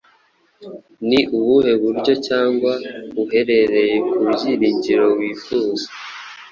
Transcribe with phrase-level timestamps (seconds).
[1.07, 2.71] Ni ubuhe buryo cyangwa
[3.23, 5.87] uhereye ku byiringiro wifuza